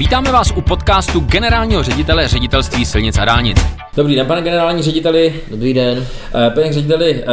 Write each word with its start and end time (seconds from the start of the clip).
Vítáme 0.00 0.32
vás 0.32 0.52
u 0.56 0.60
podcastu 0.60 1.20
generálního 1.20 1.82
ředitele 1.82 2.28
ředitelství 2.28 2.86
silnic 2.86 3.18
a 3.18 3.24
dálnic. 3.24 3.58
Dobrý 3.96 4.14
den, 4.14 4.26
pane 4.26 4.42
generální 4.42 4.82
řediteli. 4.82 5.40
Dobrý 5.50 5.74
den. 5.74 6.06
Eh, 6.46 6.50
pane 6.50 6.72
řediteli, 6.72 7.14
eh, 7.14 7.26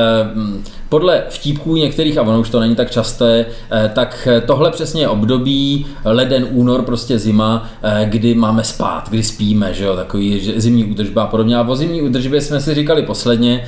podle 0.90 1.24
vtípků 1.30 1.76
některých, 1.76 2.18
a 2.18 2.22
ono 2.22 2.40
už 2.40 2.50
to 2.50 2.60
není 2.60 2.76
tak 2.76 2.92
časté, 2.92 3.46
eh, 3.72 3.92
tak 3.96 4.28
tohle 4.46 4.72
přesně 4.72 5.02
je 5.02 5.08
období, 5.08 5.86
leden, 6.06 6.48
únor, 6.52 6.82
prostě 6.82 7.20
zima, 7.20 7.70
kdy 8.06 8.36
máme 8.36 8.64
spát, 8.64 9.10
kdy 9.10 9.24
spíme, 9.24 9.74
že 9.74 9.86
jo, 9.86 9.96
takový 9.96 10.54
zimní 10.56 10.86
údržba 10.86 11.24
a 11.24 11.28
podobně. 11.28 11.58
A 11.58 11.68
o 11.68 11.76
zimní 11.76 12.02
údržbě 12.02 12.42
jsme 12.42 12.62
si 12.62 12.74
říkali 12.76 13.04
posledně. 13.04 13.68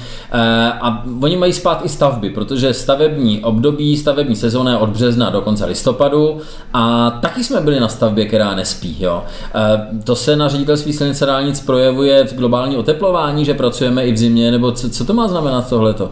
A 0.81 1.03
oni 1.21 1.37
mají 1.37 1.53
spát 1.53 1.85
i 1.85 1.89
stavby, 1.89 2.29
protože 2.29 2.73
stavební 2.73 3.39
období, 3.43 3.97
stavební 3.97 4.35
sezóna 4.35 4.71
je 4.71 4.77
od 4.77 4.89
března 4.89 5.29
do 5.29 5.41
konce 5.41 5.65
listopadu 5.65 6.37
a 6.73 7.11
taky 7.21 7.43
jsme 7.43 7.61
byli 7.61 7.79
na 7.79 7.87
stavbě, 7.87 8.25
která 8.25 8.55
nespí. 8.55 8.95
Jo. 8.99 9.23
To 10.03 10.15
se 10.15 10.35
na 10.35 10.47
ředitelství 10.47 10.93
silnice 10.93 11.25
dálnic 11.25 11.59
projevuje 11.59 12.23
v 12.23 12.35
globální 12.35 12.77
oteplování, 12.77 13.45
že 13.45 13.53
pracujeme 13.53 14.05
i 14.05 14.11
v 14.11 14.17
zimě, 14.17 14.51
nebo 14.51 14.71
co, 14.71 14.89
co 14.89 15.05
to 15.05 15.13
má 15.13 15.27
znamenat 15.27 15.69
tohleto? 15.69 16.11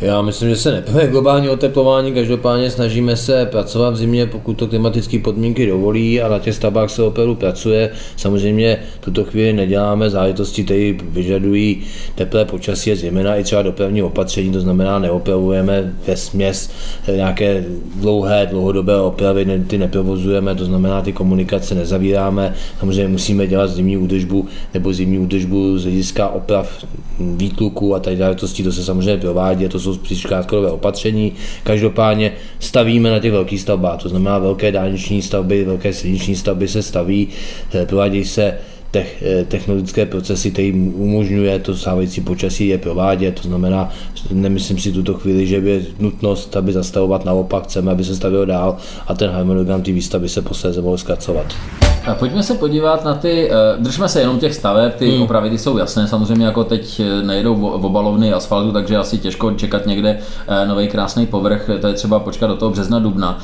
Já 0.00 0.22
myslím, 0.22 0.48
že 0.48 0.56
se 0.56 0.72
nepoje 0.72 1.06
globální 1.10 1.48
oteplování, 1.48 2.12
každopádně 2.12 2.70
snažíme 2.70 3.16
se 3.16 3.46
pracovat 3.46 3.90
v 3.90 3.96
zimě, 3.96 4.26
pokud 4.26 4.54
to 4.54 4.66
klimatické 4.66 5.18
podmínky 5.18 5.66
dovolí 5.66 6.22
a 6.22 6.28
na 6.28 6.38
těch 6.38 6.54
stavbách 6.54 6.90
se 6.90 7.02
opravdu 7.02 7.34
pracuje. 7.34 7.90
Samozřejmě 8.16 8.78
tuto 9.00 9.24
chvíli 9.24 9.52
neděláme 9.52 10.10
záležitosti, 10.10 10.64
které 10.64 10.92
vyžadují 11.02 11.82
teplé 12.14 12.44
počasí, 12.44 12.94
zejména 12.94 13.36
i 13.36 13.44
třeba 13.44 13.62
dopravní 13.62 14.02
opatření, 14.02 14.52
to 14.52 14.60
znamená 14.60 14.98
neopravujeme 14.98 15.94
ve 16.06 16.16
směs 16.16 16.70
nějaké 17.14 17.64
dlouhé, 17.94 18.46
dlouhodobé 18.50 19.00
opravy, 19.00 19.64
ty 19.66 19.78
neprovozujeme, 19.78 20.54
to 20.54 20.64
znamená 20.64 21.02
ty 21.02 21.12
komunikace 21.12 21.74
nezavíráme. 21.74 22.54
Samozřejmě 22.80 23.08
musíme 23.08 23.46
dělat 23.46 23.70
zimní 23.70 23.96
údržbu 23.96 24.46
nebo 24.74 24.92
zimní 24.92 25.18
údržbu 25.18 25.78
z 25.78 25.82
hlediska 25.82 26.28
oprav 26.28 26.84
výtluku 27.20 27.94
a 27.94 28.00
tady 28.00 28.16
záležitosti, 28.16 28.62
to 28.62 28.72
se 28.72 28.84
samozřejmě 28.84 29.16
provádí, 29.16 29.68
to 29.68 29.85
jsou 29.86 29.94
spíš 29.94 30.26
krátkodobé 30.26 30.70
opatření. 30.70 31.32
Každopádně 31.62 32.32
stavíme 32.60 33.10
na 33.10 33.18
těch 33.18 33.32
velkých 33.32 33.60
stavbách, 33.60 34.02
to 34.02 34.08
znamená 34.08 34.38
velké 34.38 34.72
dálniční 34.72 35.22
stavby, 35.22 35.64
velké 35.64 35.92
silniční 35.92 36.36
stavby 36.36 36.68
se 36.68 36.82
staví, 36.82 37.28
eh, 37.74 37.86
provádějí 37.86 38.24
se 38.24 38.54
eh, 38.94 39.44
technologické 39.44 40.06
procesy, 40.06 40.50
které 40.50 40.72
umožňuje 40.94 41.58
to 41.58 41.76
stávající 41.76 42.20
počasí 42.20 42.68
je 42.68 42.78
provádět. 42.78 43.40
To 43.40 43.48
znamená, 43.48 43.92
nemyslím 44.32 44.78
si 44.78 44.92
tuto 44.92 45.14
chvíli, 45.14 45.46
že 45.46 45.60
by 45.60 45.86
nutnost, 45.98 46.56
aby 46.56 46.72
zastavovat 46.72 47.24
naopak, 47.24 47.64
chceme, 47.64 47.92
aby 47.92 48.04
se 48.04 48.16
stavilo 48.16 48.44
dál 48.44 48.76
a 49.06 49.14
ten 49.14 49.30
harmonogram 49.30 49.82
té 49.82 49.92
výstavby 49.92 50.28
se 50.28 50.42
posléze 50.42 50.82
mohl 50.82 50.98
zkracovat. 50.98 51.46
Pojďme 52.14 52.42
se 52.42 52.54
podívat 52.54 53.04
na 53.04 53.14
ty, 53.14 53.50
eh, 53.50 53.54
držme 53.78 54.08
se 54.08 54.20
jenom 54.20 54.38
těch 54.38 54.54
staveb, 54.54 54.94
ty 54.94 55.10
hmm. 55.10 55.22
opravy 55.22 55.50
ty 55.50 55.58
jsou 55.58 55.78
jasné, 55.78 56.08
samozřejmě 56.08 56.46
jako 56.46 56.64
teď 56.64 57.00
eh, 57.00 57.22
nejedou 57.22 57.54
v 57.54 57.84
obalovny 57.84 58.32
asfaltu, 58.32 58.72
takže 58.72 58.96
asi 58.96 59.18
těžko 59.18 59.50
čekat 59.50 59.86
někde 59.86 60.18
eh, 60.48 60.66
nový 60.66 60.88
krásný 60.88 61.26
povrch, 61.26 61.70
to 61.80 61.86
je 61.86 61.92
třeba 61.92 62.20
počkat 62.20 62.46
do 62.46 62.56
toho 62.56 62.70
března, 62.70 62.98
dubna. 62.98 63.38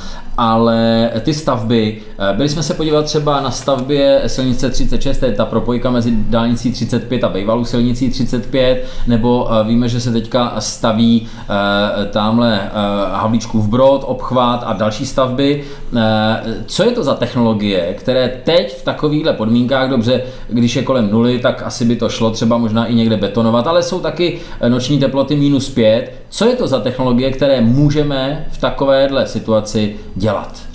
Ale 0.44 1.10
ty 1.20 1.34
stavby, 1.34 1.98
byli 2.32 2.48
jsme 2.48 2.62
se 2.62 2.74
podívat 2.74 3.04
třeba 3.04 3.40
na 3.40 3.50
stavbě 3.50 4.22
silnice 4.26 4.70
36, 4.70 5.18
to 5.18 5.26
je 5.26 5.32
ta 5.32 5.44
propojka 5.44 5.90
mezi 5.90 6.12
dálnicí 6.16 6.72
35 6.72 7.24
a 7.24 7.28
bývalou 7.28 7.64
silnicí 7.64 8.10
35, 8.10 8.86
nebo 9.06 9.48
víme, 9.66 9.88
že 9.88 10.00
se 10.00 10.12
teďka 10.12 10.54
staví 10.58 11.26
tamhle 12.10 12.70
Havlíčkův 13.12 13.68
Brod, 13.68 14.04
obchvat 14.06 14.62
a 14.66 14.72
další 14.72 15.06
stavby. 15.06 15.64
Co 16.66 16.84
je 16.84 16.90
to 16.90 17.04
za 17.04 17.14
technologie, 17.14 17.94
které 17.98 18.40
teď 18.44 18.76
v 18.76 18.84
takovýchhle 18.84 19.32
podmínkách, 19.32 19.90
dobře, 19.90 20.22
když 20.48 20.76
je 20.76 20.82
kolem 20.82 21.10
nuly, 21.10 21.38
tak 21.38 21.62
asi 21.66 21.84
by 21.84 21.96
to 21.96 22.08
šlo 22.08 22.30
třeba 22.30 22.58
možná 22.58 22.86
i 22.86 22.94
někde 22.94 23.16
betonovat, 23.16 23.66
ale 23.66 23.82
jsou 23.82 24.00
taky 24.00 24.40
noční 24.68 24.98
teploty 24.98 25.36
minus 25.36 25.70
5. 25.70 26.12
Co 26.28 26.44
je 26.44 26.56
to 26.56 26.66
za 26.66 26.80
technologie, 26.80 27.30
které 27.30 27.60
můžeme 27.60 28.46
v 28.50 28.58
takovéhle 28.60 29.26
situaci 29.26 29.96
dělat? 30.14 30.31
delat. 30.32 30.71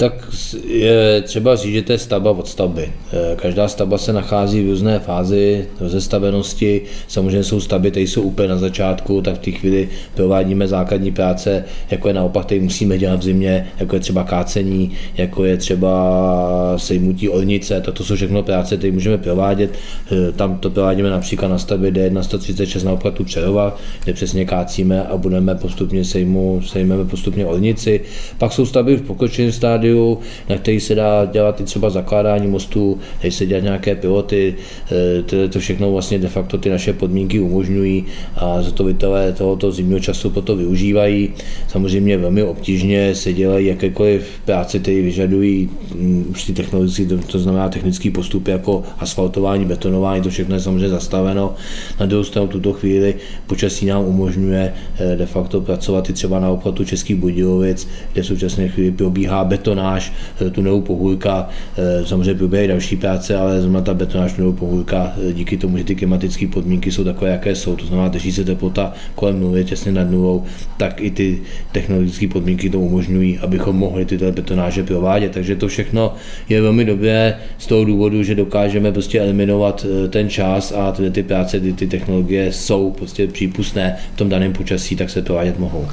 Tak 0.00 0.28
je 0.66 1.22
třeba 1.22 1.56
říct, 1.56 1.72
že 1.72 1.82
to 1.82 1.92
je 1.92 1.98
stavba 1.98 2.30
od 2.30 2.48
stavby. 2.48 2.92
Eh, 3.12 3.36
každá 3.36 3.68
stavba 3.68 3.98
se 3.98 4.12
nachází 4.12 4.62
v 4.62 4.68
různé 4.68 4.98
fázi 4.98 5.66
rozestavenosti. 5.80 6.82
Samozřejmě 7.08 7.44
jsou 7.44 7.60
stavby, 7.60 7.90
které 7.90 8.04
jsou 8.04 8.22
úplně 8.22 8.48
na 8.48 8.58
začátku, 8.58 9.22
tak 9.22 9.34
v 9.34 9.38
té 9.38 9.50
chvíli 9.50 9.88
provádíme 10.14 10.68
základní 10.68 11.12
práce, 11.12 11.64
jako 11.90 12.08
je 12.08 12.14
naopak, 12.14 12.46
které 12.46 12.60
musíme 12.60 12.98
dělat 12.98 13.20
v 13.20 13.22
zimě, 13.22 13.66
jako 13.80 13.96
je 13.96 14.00
třeba 14.00 14.24
kácení, 14.24 14.92
jako 15.16 15.44
je 15.44 15.56
třeba 15.56 16.74
sejmutí 16.76 17.28
ornice, 17.28 17.80
tak 17.80 17.94
to 17.94 18.04
jsou 18.04 18.16
všechno 18.16 18.42
práce, 18.42 18.76
které 18.76 18.92
můžeme 18.92 19.18
provádět. 19.18 19.70
Eh, 20.12 20.32
tam 20.32 20.58
to 20.58 20.70
provádíme 20.70 21.10
například 21.10 21.48
na 21.48 21.58
stavbě 21.58 21.90
D1 21.90 22.20
136 22.20 22.84
na 22.84 22.92
obchvatu 22.92 23.24
Přerova, 23.24 23.76
kde 24.04 24.12
přesně 24.12 24.44
kácíme 24.44 25.02
a 25.02 25.16
budeme 25.16 25.54
postupně 25.54 26.04
sejmu, 26.04 26.62
sejmeme 26.66 27.04
postupně 27.04 27.46
ornici. 27.46 28.00
Pak 28.38 28.52
jsou 28.52 28.66
stavby 28.66 28.96
v 28.96 29.02
pokročilém 29.02 29.52
stádiu, 29.52 29.89
studiu, 29.90 30.18
na 30.48 30.56
který 30.56 30.80
se 30.80 30.94
dá 30.94 31.24
dělat 31.24 31.60
i 31.60 31.64
třeba 31.64 31.90
zakládání 31.90 32.46
mostů, 32.46 32.98
dají 33.22 33.32
se 33.32 33.46
dělat 33.46 33.62
nějaké 33.64 33.94
piloty, 33.94 34.54
eh, 34.92 35.22
to, 35.22 35.48
to 35.48 35.60
všechno 35.60 35.92
vlastně 35.92 36.18
de 36.18 36.28
facto 36.28 36.58
ty 36.58 36.70
naše 36.70 36.92
podmínky 36.92 37.40
umožňují 37.40 38.04
a 38.36 38.62
zatovitelé 38.62 39.32
tohoto 39.32 39.72
zimního 39.72 40.00
času 40.00 40.30
proto 40.30 40.56
využívají. 40.56 41.30
Samozřejmě 41.68 42.18
velmi 42.18 42.42
obtížně 42.42 43.14
se 43.14 43.32
dělají 43.32 43.66
jakékoliv 43.66 44.26
práce, 44.44 44.78
které 44.78 45.02
vyžadují 45.02 45.70
mm, 45.94 46.26
už 46.30 46.44
ty 46.44 46.52
technologické, 46.52 47.04
to, 47.26 47.38
znamená 47.38 47.68
technický 47.68 48.10
postupy 48.10 48.50
jako 48.50 48.82
asfaltování, 48.98 49.64
betonování, 49.64 50.22
to 50.22 50.30
všechno 50.30 50.54
je 50.54 50.60
samozřejmě 50.60 50.88
zastaveno. 50.88 51.54
Na 52.00 52.06
druhou 52.06 52.24
stranu 52.24 52.48
tuto 52.48 52.72
chvíli 52.72 53.14
počasí 53.46 53.86
nám 53.86 54.04
umožňuje 54.04 54.72
eh, 54.98 55.16
de 55.16 55.26
facto 55.26 55.60
pracovat 55.60 56.10
i 56.10 56.12
třeba 56.12 56.40
na 56.40 56.48
obchodu 56.48 56.84
Českých 56.84 57.16
Budějovic, 57.16 57.88
kde 58.12 58.22
v 58.22 58.26
současné 58.26 58.68
chvíli 58.68 58.90
probíhá 58.90 59.44
beton 59.44 59.69
betonáž, 59.70 60.12
eh, 60.46 60.50
tunelu 60.50 60.80
Pohůlka, 60.80 61.48
eh, 61.78 62.06
samozřejmě 62.06 62.34
probíhají 62.34 62.68
další 62.68 62.96
práce, 62.96 63.36
ale 63.36 63.60
zrovna 63.60 63.80
ta 63.80 63.94
betonáž 63.94 64.32
tunelu 64.32 64.52
Pohůlka, 64.52 65.12
eh, 65.28 65.32
díky 65.32 65.56
tomu, 65.56 65.78
že 65.78 65.84
ty 65.84 65.94
klimatické 65.94 66.46
podmínky 66.46 66.92
jsou 66.92 67.04
takové, 67.04 67.30
jaké 67.30 67.54
jsou, 67.54 67.76
to 67.76 67.86
znamená, 67.86 68.08
drží 68.08 68.32
se 68.32 68.44
teplota 68.44 68.92
kolem 69.14 69.40
nuly, 69.40 69.64
těsně 69.64 69.92
nad 69.92 70.10
nulou, 70.10 70.44
tak 70.76 71.00
i 71.00 71.10
ty 71.10 71.42
technologické 71.72 72.28
podmínky 72.28 72.70
to 72.70 72.80
umožňují, 72.80 73.38
abychom 73.38 73.76
mohli 73.76 74.04
tyto 74.04 74.32
betonáže 74.32 74.82
provádět. 74.82 75.32
Takže 75.32 75.56
to 75.56 75.68
všechno 75.68 76.14
je 76.48 76.62
velmi 76.62 76.84
dobré 76.84 77.38
z 77.58 77.66
toho 77.66 77.84
důvodu, 77.84 78.22
že 78.22 78.34
dokážeme 78.34 78.92
prostě 78.92 79.20
eliminovat 79.20 79.86
ten 80.10 80.28
čas 80.28 80.72
a 80.72 80.92
ty, 80.92 81.10
ty 81.10 81.22
práce, 81.22 81.60
ty, 81.60 81.72
ty 81.72 81.86
technologie 81.86 82.52
jsou 82.52 82.90
prostě 82.90 83.26
přípustné 83.26 83.96
v 84.14 84.16
tom 84.16 84.28
daném 84.28 84.52
počasí, 84.52 84.96
tak 84.96 85.10
se 85.10 85.22
provádět 85.22 85.58
mohou. 85.58 85.86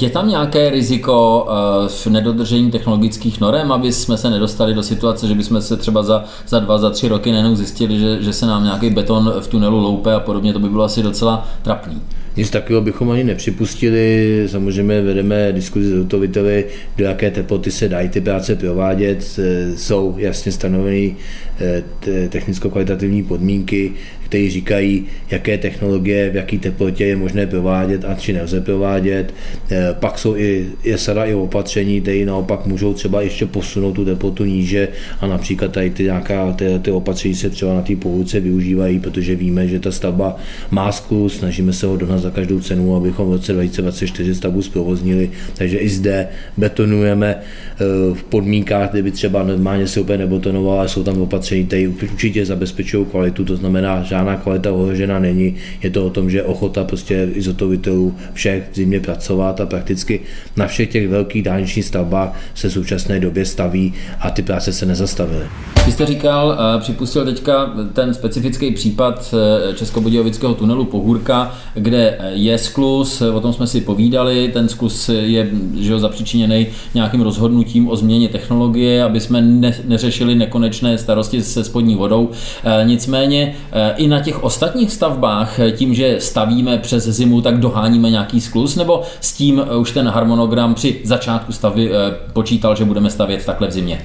Je 0.00 0.10
tam 0.10 0.28
nějaké 0.28 0.70
riziko 0.70 1.46
v 1.88 2.06
nedodržení 2.06 2.70
technologií 2.70 2.97
ekologických 2.98 3.40
norem, 3.40 3.72
aby 3.72 3.92
jsme 3.92 4.16
se 4.16 4.30
nedostali 4.30 4.74
do 4.74 4.82
situace, 4.82 5.28
že 5.28 5.34
bychom 5.34 5.62
se 5.62 5.76
třeba 5.76 6.02
za, 6.02 6.24
za 6.48 6.58
dva, 6.58 6.78
za 6.78 6.90
tři 6.90 7.08
roky 7.08 7.32
nejenom 7.32 7.56
zjistili, 7.56 7.98
že, 7.98 8.22
že 8.22 8.32
se 8.32 8.46
nám 8.46 8.64
nějaký 8.64 8.90
beton 8.90 9.34
v 9.40 9.48
tunelu 9.48 9.78
loupe 9.78 10.14
a 10.14 10.20
podobně, 10.20 10.52
to 10.52 10.58
by 10.58 10.68
bylo 10.68 10.84
asi 10.84 11.02
docela 11.02 11.48
trapný. 11.62 12.02
Nic 12.36 12.50
takového 12.50 12.82
bychom 12.82 13.10
ani 13.10 13.24
nepřipustili. 13.24 14.44
Samozřejmě 14.50 15.02
vedeme 15.02 15.52
diskuzi 15.52 15.90
s 15.90 15.98
hotoviteli, 15.98 16.64
do 16.96 17.04
jaké 17.04 17.30
teploty 17.30 17.70
se 17.70 17.88
dají 17.88 18.08
ty 18.08 18.20
práce 18.20 18.56
provádět. 18.56 19.40
Jsou 19.76 20.14
jasně 20.18 20.52
stanoveny 20.52 21.16
eh, 21.60 21.82
technicko-kvalitativní 22.28 23.24
podmínky, 23.24 23.92
kteří 24.28 24.50
říkají, 24.50 25.06
jaké 25.30 25.58
technologie, 25.58 26.30
v 26.30 26.36
jaké 26.36 26.58
teplotě 26.58 27.04
je 27.04 27.16
možné 27.16 27.46
provádět 27.46 28.04
a 28.04 28.14
či 28.14 28.32
nelze 28.32 28.60
provádět. 28.60 29.34
Eh, 29.70 29.94
pak 30.00 30.18
jsou 30.18 30.36
i, 30.36 30.66
je 30.84 30.98
sada 30.98 31.24
i 31.24 31.34
opatření, 31.34 32.00
které 32.00 32.24
naopak 32.24 32.66
můžou 32.66 32.94
třeba 32.94 33.22
ještě 33.22 33.46
posunout 33.46 33.92
tu 33.92 34.04
teplotu 34.04 34.44
níže 34.44 34.88
a 35.20 35.26
například 35.26 35.72
tady 35.72 35.90
ty, 35.90 36.04
nějaká, 36.04 36.52
ty, 36.52 36.64
ty 36.82 36.90
opatření 36.90 37.34
se 37.34 37.50
třeba 37.50 37.74
na 37.74 37.82
té 37.82 37.96
pohodce 37.96 38.40
využívají, 38.40 39.00
protože 39.00 39.36
víme, 39.36 39.68
že 39.68 39.80
ta 39.80 39.92
stavba 39.92 40.36
má 40.70 40.92
sklus, 40.92 41.38
snažíme 41.38 41.72
se 41.72 41.86
ho 41.86 41.96
dohnat 41.96 42.20
za 42.20 42.30
každou 42.30 42.60
cenu, 42.60 42.96
abychom 42.96 43.28
v 43.28 43.32
roce 43.32 43.52
2024 43.52 44.34
stavbu 44.34 44.62
zprovoznili, 44.62 45.30
takže 45.54 45.78
i 45.78 45.88
zde 45.88 46.28
betonujeme 46.56 47.36
eh, 47.36 47.84
v 48.14 48.24
podmínkách, 48.24 48.90
kde 48.90 49.02
by 49.02 49.10
třeba 49.10 49.42
normálně 49.42 49.86
se 49.86 50.00
úplně 50.00 50.18
nebetonovala, 50.18 50.88
jsou 50.88 51.02
tam 51.02 51.20
opatření, 51.20 51.66
které 51.66 51.88
určitě 51.88 52.46
zabezpečují 52.46 53.06
kvalitu, 53.06 53.44
to 53.44 53.56
znamená, 53.56 54.02
že 54.02 54.17
žádná 54.18 54.36
kvalita 54.36 54.72
ohrožena 54.72 55.18
není. 55.18 55.54
Je 55.82 55.90
to 55.90 56.06
o 56.06 56.10
tom, 56.10 56.30
že 56.30 56.42
ochota 56.42 56.84
prostě 56.84 57.28
izotovitelů 57.34 58.14
všech 58.32 58.68
v 58.72 58.74
zimě 58.74 59.00
pracovat 59.00 59.60
a 59.60 59.66
prakticky 59.66 60.20
na 60.56 60.66
všech 60.66 60.88
těch 60.88 61.08
velkých 61.08 61.42
dálničních 61.42 61.84
stavbách 61.84 62.40
se 62.54 62.68
v 62.68 62.72
současné 62.72 63.20
době 63.20 63.44
staví 63.44 63.94
a 64.20 64.30
ty 64.30 64.42
práce 64.42 64.72
se 64.72 64.86
nezastavily. 64.86 65.44
Vy 65.88 65.92
jste 65.92 66.06
říkal, 66.06 66.58
eh, 66.58 66.80
připustil 66.80 67.24
teďka 67.24 67.72
ten 67.92 68.14
specifický 68.14 68.70
případ 68.70 69.34
eh, 69.34 69.74
Českobudějovického 69.74 70.54
tunelu 70.54 70.84
Pohůrka, 70.84 71.54
kde 71.74 72.18
je 72.32 72.58
sklus, 72.58 73.20
o 73.20 73.40
tom 73.40 73.52
jsme 73.52 73.66
si 73.66 73.80
povídali, 73.80 74.50
ten 74.52 74.68
sklus 74.68 75.08
je 75.08 75.50
že 75.74 75.98
zapříčiněný 75.98 76.66
nějakým 76.94 77.20
rozhodnutím 77.20 77.88
o 77.88 77.96
změně 77.96 78.28
technologie, 78.28 79.04
aby 79.04 79.20
jsme 79.20 79.40
ne, 79.40 79.74
neřešili 79.84 80.34
nekonečné 80.34 80.98
starosti 80.98 81.42
se 81.42 81.64
spodní 81.64 81.94
vodou. 81.94 82.30
Eh, 82.64 82.84
nicméně 82.84 83.54
i 83.96 84.07
na 84.08 84.20
těch 84.20 84.42
ostatních 84.44 84.92
stavbách, 84.92 85.60
tím, 85.76 85.94
že 85.94 86.16
stavíme 86.20 86.78
přes 86.78 87.04
zimu, 87.04 87.40
tak 87.40 87.60
doháníme 87.60 88.10
nějaký 88.10 88.40
sklus, 88.40 88.76
nebo 88.76 89.02
s 89.20 89.32
tím 89.32 89.62
už 89.80 89.92
ten 89.92 90.08
harmonogram 90.08 90.74
při 90.74 91.00
začátku 91.04 91.52
stavby 91.52 91.90
počítal, 92.32 92.76
že 92.76 92.84
budeme 92.84 93.10
stavět 93.10 93.44
takhle 93.46 93.68
v 93.68 93.72
zimě? 93.72 94.00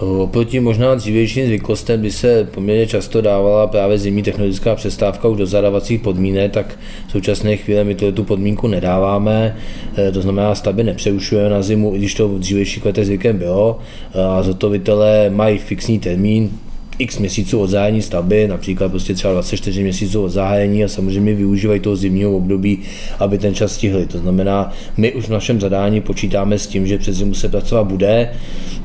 Oproti 0.00 0.60
možná 0.60 0.94
dřívějším 0.94 1.46
zvyklostem 1.46 2.00
by 2.00 2.10
se 2.10 2.48
poměrně 2.54 2.86
často 2.86 3.20
dávala 3.20 3.66
právě 3.66 3.98
zimní 3.98 4.22
technologická 4.22 4.74
přestávka 4.74 5.28
už 5.28 5.38
do 5.38 5.46
zadávacích 5.46 6.00
podmínek, 6.00 6.52
tak 6.52 6.78
v 7.08 7.10
současné 7.10 7.56
chvíli 7.56 7.84
my 7.84 7.94
tu 7.94 8.24
podmínku 8.24 8.66
nedáváme, 8.68 9.56
eh, 9.96 10.12
to 10.12 10.22
znamená 10.22 10.54
stavby 10.54 10.84
nepřerušujeme 10.84 11.50
na 11.50 11.62
zimu, 11.62 11.94
i 11.94 11.98
když 11.98 12.14
to 12.14 12.28
v 12.28 12.38
dřívějších 12.38 12.84
letech 12.84 13.06
zvykem 13.06 13.38
bylo. 13.38 13.78
A 14.14 14.42
zotovitelé 14.42 15.30
mají 15.30 15.58
fixní 15.58 15.98
termín, 15.98 16.50
x 16.98 17.18
měsíců 17.18 17.60
od 17.60 17.66
zahájení 17.66 18.02
stavby, 18.02 18.48
například 18.48 18.88
prostě 18.88 19.14
třeba 19.14 19.32
24 19.32 19.82
měsíců 19.82 20.22
od 20.22 20.28
zahájení 20.28 20.84
a 20.84 20.88
samozřejmě 20.88 21.34
využívají 21.34 21.80
toho 21.80 21.96
zimního 21.96 22.36
období, 22.36 22.78
aby 23.18 23.38
ten 23.38 23.54
čas 23.54 23.72
stihli. 23.72 24.06
To 24.06 24.18
znamená, 24.18 24.72
my 24.96 25.12
už 25.12 25.24
v 25.24 25.30
našem 25.30 25.60
zadání 25.60 26.00
počítáme 26.00 26.58
s 26.58 26.66
tím, 26.66 26.86
že 26.86 26.98
přes 26.98 27.16
zimu 27.16 27.34
se 27.34 27.48
pracovat 27.48 27.84
bude. 27.84 28.30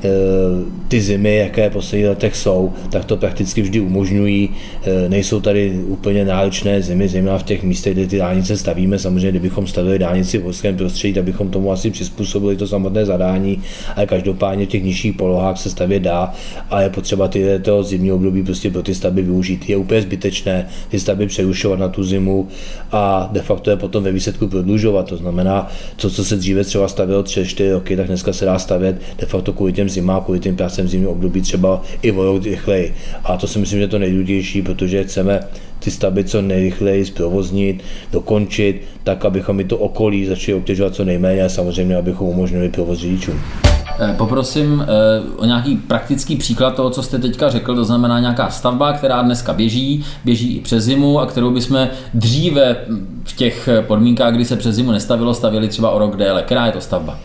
Eh, 0.04 0.10
ty 0.88 1.02
zimy, 1.02 1.36
jaké 1.36 1.70
v 1.70 1.74
posledních 1.74 2.08
letech 2.08 2.36
jsou, 2.36 2.74
tak 2.90 3.06
to 3.06 3.18
prakticky 3.18 3.62
vždy 3.62 3.80
umožňují. 3.80 4.50
Eh, 4.84 5.10
nejsou 5.10 5.42
tady 5.42 5.72
úplně 5.88 6.26
náročné 6.26 6.82
zimy, 6.82 7.08
zejména 7.08 7.38
v 7.38 7.44
těch 7.44 7.64
místech, 7.64 7.94
kde 7.94 8.08
ty 8.08 8.18
dálnice 8.18 8.58
stavíme. 8.58 9.00
Samozřejmě, 9.00 9.30
kdybychom 9.30 9.68
stavili 9.68 10.00
dálnici 10.00 10.38
v 10.38 10.44
horském 10.44 10.78
prostředí, 10.78 11.14
tak 11.14 11.24
bychom 11.24 11.50
tomu 11.50 11.72
asi 11.72 11.92
přizpůsobili 11.92 12.56
to 12.56 12.68
samotné 12.68 13.06
zadání, 13.06 13.62
ale 13.96 14.06
každopádně 14.06 14.66
v 14.66 14.70
těch 14.70 14.84
nižších 14.84 15.16
polohách 15.16 15.58
se 15.58 15.70
stavět 15.70 16.00
dá 16.00 16.34
a 16.70 16.82
je 16.82 16.90
potřeba 16.90 17.28
ty 17.28 17.60
toho 17.62 17.84
zimního 18.02 18.16
období 18.16 18.44
prostě 18.44 18.72
pro 18.72 18.84
ty 18.84 18.96
stavby 18.96 19.22
využít. 19.22 19.70
Je 19.70 19.78
úplně 19.78 20.02
zbytečné 20.02 20.68
ty 20.90 21.00
stavby 21.00 21.28
přerušovat 21.28 21.80
na 21.80 21.88
tu 21.88 22.04
zimu 22.04 22.48
a 22.92 23.30
de 23.32 23.42
facto 23.42 23.70
je 23.70 23.76
potom 23.76 24.04
ve 24.04 24.12
výsledku 24.12 24.48
prodlužovat. 24.48 25.08
To 25.08 25.18
znamená, 25.18 25.72
to, 25.96 26.10
co 26.10 26.26
se 26.26 26.36
dříve 26.36 26.64
třeba 26.64 26.88
stavilo 26.88 27.24
3-4 27.24 27.72
roky, 27.72 27.98
tak 27.98 28.08
dneska 28.08 28.34
se 28.34 28.46
dá 28.46 28.60
stavět 28.60 29.02
de 29.20 29.26
facto 29.26 29.54
kvůli 29.54 29.74
těm 29.74 29.90
zimám, 29.90 30.24
kvůli 30.24 30.40
těm 30.40 30.56
prácem 30.56 30.88
zimního 30.88 31.12
období 31.12 31.42
třeba 31.42 31.82
i 32.02 32.12
o 32.12 32.24
rok 32.24 32.44
rychleji. 32.44 32.94
A 33.24 33.38
to 33.38 33.48
si 33.48 33.60
myslím, 33.60 33.80
že 33.80 33.84
je 33.84 33.88
to 33.88 34.00
nejdůležitější, 34.00 34.62
protože 34.62 35.04
chceme 35.04 35.40
ty 35.80 35.92
stavby 35.92 36.24
co 36.24 36.42
nejrychleji 36.42 37.06
zprovoznit, 37.06 37.84
dokončit, 38.12 38.82
tak 39.04 39.26
abychom 39.26 39.60
i 39.60 39.64
to 39.64 39.78
okolí 39.78 40.26
začali 40.26 40.58
obtěžovat 40.58 40.96
co 40.96 41.06
nejméně 41.06 41.44
a 41.44 41.50
samozřejmě, 41.50 41.96
abychom 41.96 42.28
umožnili 42.28 42.70
provoz 42.70 43.00
řidičům. 43.00 43.71
Eh, 44.04 44.16
poprosím 44.18 44.82
eh, 44.82 44.88
o 45.38 45.46
nějaký 45.46 45.78
praktický 45.78 46.36
příklad 46.36 46.76
toho, 46.76 46.90
co 46.90 47.04
jste 47.04 47.20
teďka 47.20 47.50
řekl, 47.50 47.76
to 47.76 47.86
znamená 47.86 48.20
nějaká 48.20 48.50
stavba, 48.50 48.94
která 48.94 49.22
dneska 49.22 49.54
běží, 49.54 50.06
běží 50.26 50.58
i 50.58 50.62
přes 50.62 50.84
zimu 50.84 51.20
a 51.20 51.26
kterou 51.26 51.52
bychom 51.52 51.88
dříve 52.14 52.76
v 53.24 53.36
těch 53.36 53.70
podmínkách, 53.88 54.34
kdy 54.34 54.46
se 54.46 54.56
přes 54.56 54.76
zimu 54.76 54.92
nestavilo, 54.92 55.34
stavili 55.34 55.68
třeba 55.68 55.92
o 55.92 56.00
rok 56.00 56.16
déle. 56.16 56.44
Která 56.44 56.66
je 56.66 56.72
to 56.72 56.82
stavba? 56.82 57.20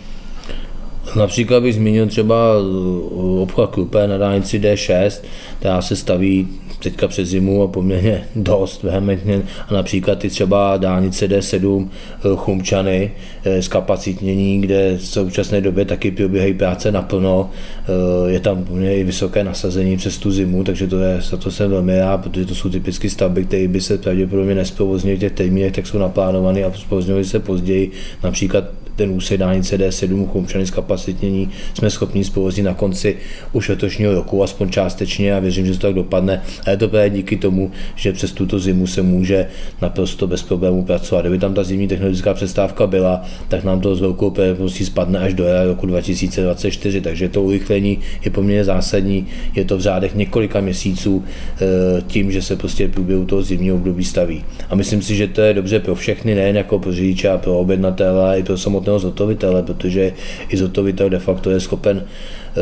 Například 1.16 1.62
bych 1.62 1.74
zmínil 1.74 2.06
třeba 2.06 2.34
eh, 2.34 3.42
obchod 3.42 3.70
Krupé 3.70 4.06
na 4.06 4.18
dálnici 4.18 4.60
D6, 4.60 5.22
která 5.58 5.82
se 5.82 5.96
staví 5.96 6.48
teďka 6.90 7.08
přes 7.08 7.28
zimu 7.28 7.62
a 7.62 7.66
poměrně 7.66 8.24
dost 8.36 8.82
vehementně. 8.82 9.42
A 9.68 9.74
například 9.74 10.24
i 10.24 10.30
třeba 10.30 10.76
dálnice 10.76 11.28
D7 11.28 11.88
eh, 11.88 12.28
Chumčany 12.36 13.10
eh, 13.44 13.62
z 13.62 13.68
kapacitnění, 13.68 14.60
kde 14.60 14.96
v 14.96 15.06
současné 15.06 15.60
době 15.60 15.84
taky 15.84 16.10
probíhají 16.10 16.54
práce 16.54 16.92
naplno, 16.92 17.50
je 18.26 18.40
tam 18.40 18.64
poměrně 18.64 18.96
i 18.96 19.04
vysoké 19.04 19.44
nasazení 19.44 19.96
přes 19.96 20.18
tu 20.18 20.30
zimu, 20.30 20.64
takže 20.64 20.86
to 20.86 20.98
je, 20.98 21.20
za 21.20 21.36
to 21.36 21.50
jsem 21.50 21.70
velmi 21.70 21.98
rád, 21.98 22.18
protože 22.18 22.46
to 22.46 22.54
jsou 22.54 22.70
typické 22.70 23.10
stavby, 23.10 23.44
které 23.44 23.68
by 23.68 23.80
se 23.80 23.98
pravděpodobně 23.98 24.54
nesprovoznily 24.54 25.16
v 25.16 25.20
těch 25.20 25.32
termínech, 25.32 25.72
tak 25.72 25.86
jsou 25.86 25.98
naplánovány 25.98 26.64
a 26.64 26.72
zprovozňovaly 26.72 27.24
se 27.24 27.40
později, 27.40 27.90
například 28.22 28.64
ten 28.96 29.10
úsek 29.10 29.40
dálnice 29.40 29.78
D7 29.78 30.26
Chomčany 30.26 30.64
kapacitnění 30.64 31.50
jsme 31.74 31.90
schopni 31.90 32.24
zprovoznit 32.24 32.66
na 32.66 32.74
konci 32.74 33.16
už 33.52 33.68
letošního 33.68 34.14
roku, 34.14 34.42
aspoň 34.42 34.70
částečně 34.70 35.34
a 35.34 35.38
věřím, 35.38 35.66
že 35.66 35.72
to 35.72 35.78
tak 35.78 35.94
dopadne. 35.94 36.42
A 36.66 36.70
je 36.70 36.76
to 36.76 36.88
právě 36.88 37.10
díky 37.10 37.36
tomu, 37.36 37.70
že 37.94 38.12
přes 38.12 38.32
tuto 38.32 38.58
zimu 38.58 38.86
se 38.86 39.02
může 39.02 39.46
naprosto 39.82 40.26
bez 40.26 40.42
problémů 40.42 40.84
pracovat. 40.84 41.20
Kdyby 41.20 41.38
tam 41.38 41.54
ta 41.54 41.64
zimní 41.64 41.88
technologická 41.88 42.34
přestávka 42.34 42.86
byla, 42.86 43.24
tak 43.48 43.64
nám 43.64 43.80
to 43.80 43.96
s 43.96 44.00
velkou 44.00 44.30
pravděpodobností 44.30 44.84
spadne 44.84 45.18
až 45.18 45.34
do 45.34 45.44
roku 45.66 45.86
2024, 45.86 47.00
takže 47.00 47.28
to 47.28 47.42
urychlení 47.42 47.98
je 48.24 48.30
poměrně 48.30 48.64
zásadní. 48.64 49.26
Je 49.54 49.64
to 49.64 49.76
v 49.76 49.80
řádech 49.80 50.14
několika 50.14 50.60
měsíců 50.60 51.24
eh, 51.24 52.02
tím, 52.06 52.32
že 52.32 52.42
se 52.42 52.56
prostě 52.56 52.86
v 52.86 52.90
průběhu 52.90 53.24
toho 53.24 53.42
zimního 53.42 53.76
období 53.76 54.04
staví. 54.04 54.44
A 54.70 54.74
myslím 54.74 55.02
si, 55.02 55.16
že 55.16 55.28
to 55.28 55.40
je 55.40 55.54
dobře 55.54 55.80
pro 55.80 55.94
všechny, 55.94 56.34
nejen 56.34 56.56
jako 56.56 56.78
pro 56.78 56.92
řidiče 56.92 57.28
a 57.28 57.38
pro 57.38 57.58
objednatele, 57.58 58.24
ale 58.24 58.38
i 58.38 58.42
pro 58.42 58.58
samotné 58.58 58.85
samotného 58.86 58.98
zhotovitele, 58.98 59.62
protože 59.62 60.12
i 60.48 60.56
zhotovitel 60.56 61.10
de 61.10 61.18
facto 61.18 61.50
je 61.50 61.60
schopen 61.60 62.02
eh, 62.02 62.60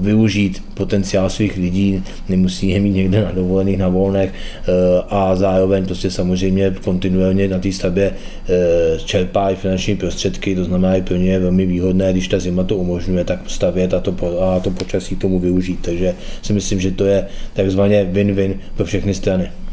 využít 0.00 0.62
potenciál 0.74 1.30
svých 1.30 1.56
lidí, 1.56 2.02
nemusí 2.28 2.68
je 2.68 2.80
mít 2.80 2.94
někde 2.94 3.24
na 3.24 3.32
dovolených, 3.32 3.78
na 3.78 3.88
volnech 3.88 4.32
eh, 4.32 4.72
a 5.08 5.36
zároveň 5.36 5.86
prostě 5.86 6.10
samozřejmě 6.10 6.74
kontinuálně 6.84 7.48
na 7.48 7.58
té 7.58 7.72
stavbě 7.72 8.10
eh, 8.10 8.98
čerpá 9.04 9.50
i 9.50 9.56
finanční 9.56 9.96
prostředky, 9.96 10.54
to 10.54 10.64
znamená 10.64 10.96
i 10.96 11.02
pro 11.02 11.16
ně 11.16 11.30
je 11.30 11.38
velmi 11.38 11.66
výhodné, 11.66 12.12
když 12.12 12.28
ta 12.28 12.38
zima 12.38 12.64
to 12.64 12.76
umožňuje, 12.76 13.24
tak 13.24 13.40
stavět 13.46 13.94
a 13.94 14.00
to, 14.00 14.14
a 14.42 14.60
to 14.60 14.70
počasí 14.70 15.16
tomu 15.16 15.38
využít. 15.38 15.78
Takže 15.82 16.14
si 16.42 16.52
myslím, 16.52 16.80
že 16.80 16.90
to 16.90 17.04
je 17.04 17.26
takzvaně 17.54 18.04
win-win 18.12 18.54
pro 18.76 18.84
všechny 18.84 19.14
strany. 19.14 19.63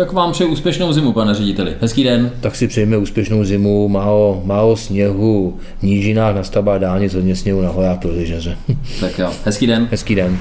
Tak 0.00 0.12
vám 0.12 0.32
přeji 0.32 0.50
úspěšnou 0.50 0.92
zimu, 0.92 1.12
pane 1.12 1.34
řediteli. 1.34 1.74
Hezký 1.80 2.04
den. 2.04 2.30
Tak 2.40 2.56
si 2.56 2.68
přejeme 2.68 2.96
úspěšnou 2.96 3.44
zimu, 3.44 3.88
málo, 3.88 4.42
málo 4.44 4.76
sněhu, 4.76 5.58
nížinách 5.82 6.34
na 6.34 6.42
stavbách 6.42 6.80
dálnic, 6.80 7.14
hodně 7.14 7.36
sněhu 7.36 7.62
na 7.62 7.68
horách 7.68 7.98
pro 7.98 8.10
lyžaře. 8.10 8.56
Tak 9.00 9.18
jo, 9.18 9.30
hezký 9.44 9.66
den. 9.66 9.88
Hezký 9.90 10.14
den. 10.14 10.38